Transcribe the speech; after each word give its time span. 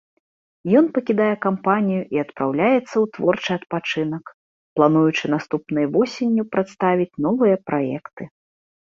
Ён 0.79 0.85
пакідае 0.95 1.27
кампанію 1.45 2.03
і 2.15 2.21
адпраўляецца 2.23 2.81
ў 2.85 3.05
творчы 3.19 3.49
адпачынак, 3.59 4.25
плануючы 4.81 5.25
наступнай 5.37 5.85
восенню 5.95 6.43
прадставіць 6.53 7.11
новыя 7.31 7.55
праекты. 7.71 8.23